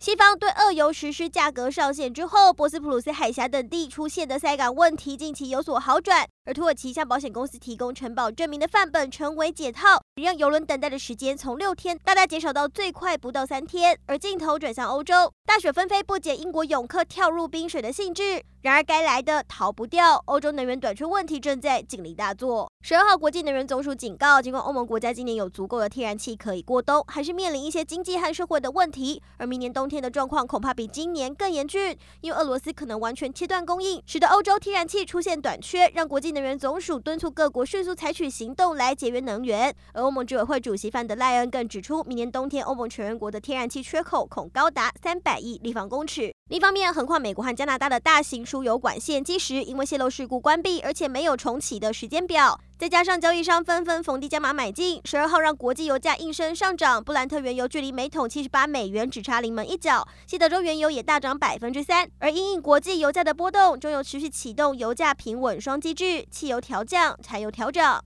[0.00, 13.98] 西方对俄油实施价格上限之后，博斯普鲁斯海峡等地出现的塞港问题近期有所好转，而土耳其向保险公司提供承保证明的范本成为解套，让油轮等待的时间从六天大大减少到最快不到三天。
[14.06, 18.44] 而镜头转向欧洲，大雪纷飞不减英国泳客跳入冰水的兴致。
[18.60, 20.20] 然而，该来的逃不掉。
[20.26, 22.68] 欧洲能源短缺问题正在警铃大作。
[22.82, 29.22] 十二号，国际能源总署警告，尽管欧盟国家今年有足够的天然气可以过冬，还是面临一些经济和社会的问题。
[29.36, 39.74] 而明年冬天的状况恐怕比今年更严峻，因为俄罗斯可能完全切断供应，使得欧洲天然气出现短缺，让国际能源总署敦促各国迅速采取行动来节约能源。
[39.92, 46.32] 而欧盟执委会主席范德赖恩更指出，明年冬天欧盟全员国的天然气缺口恐高达三百亿立方公尺。
[46.48, 52.60] 另一方面，横跨美国和加拿大的大型输油管线基石因为泄漏事故关闭，而且没有重启的时间表。
[52.78, 57.02] 再加上交易商纷纷逢低加码买进，十二号让国际油价应声上涨。
[57.02, 62.08] 布兰特原油距离每桶七十八美元只差临门一脚，西德州原油也大涨百分之三。
[62.20, 68.00] 而因应国际油价的波动，中油持续启动油价平稳双机制，汽油调降，柴油调整。